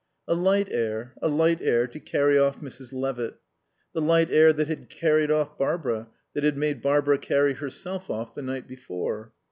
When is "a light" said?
0.27-0.67, 1.21-1.61